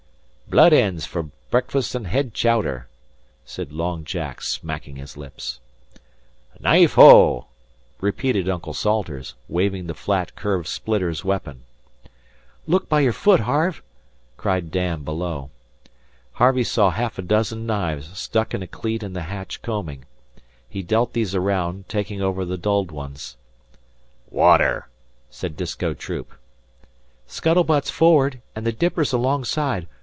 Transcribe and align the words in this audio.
"Blood 0.49 0.73
ends 0.73 1.05
for 1.05 1.29
breakfast 1.49 1.95
an' 1.95 2.03
head 2.03 2.33
chowder," 2.33 2.89
said 3.45 3.71
Long 3.71 4.03
Jack, 4.03 4.41
smacking 4.41 4.97
his 4.97 5.15
lips. 5.15 5.61
"Knife 6.59 6.99
oh!" 6.99 7.45
repeated 8.01 8.49
Uncle 8.49 8.73
Salters, 8.73 9.35
waving 9.47 9.87
the 9.87 9.93
flat, 9.93 10.35
curved 10.35 10.67
splitter's 10.67 11.23
weapon. 11.23 11.63
"Look 12.67 12.89
by 12.89 12.99
your 12.99 13.13
foot, 13.13 13.39
Harve," 13.39 13.81
cried 14.35 14.71
Dan 14.71 15.05
below. 15.05 15.51
Harvey 16.33 16.65
saw 16.65 16.89
half 16.89 17.17
a 17.17 17.21
dozen 17.21 17.65
knives 17.65 18.11
stuck 18.19 18.53
in 18.53 18.61
a 18.61 18.67
cleat 18.67 19.03
in 19.03 19.13
the 19.13 19.21
hatch 19.31 19.61
combing. 19.61 20.03
He 20.67 20.83
dealt 20.83 21.13
these 21.13 21.33
around, 21.33 21.87
taking 21.87 22.21
over 22.21 22.43
the 22.43 22.57
dulled 22.57 22.91
ones. 22.91 23.37
"Water!" 24.29 24.89
said 25.29 25.55
Disko 25.55 25.93
Troop. 25.97 26.33
"Scuttle 27.25 27.63
butt's 27.63 27.89
for'ard 27.89 28.41
an' 28.53 28.65
the 28.65 28.73
dipper's 28.73 29.13
alongside. 29.13 29.87